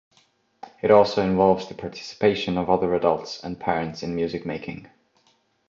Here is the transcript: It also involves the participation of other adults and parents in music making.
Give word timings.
It 0.81 0.89
also 0.89 1.21
involves 1.23 1.67
the 1.67 1.75
participation 1.75 2.57
of 2.57 2.71
other 2.71 2.95
adults 2.95 3.39
and 3.43 3.59
parents 3.59 4.01
in 4.01 4.15
music 4.15 4.47
making. 4.47 4.89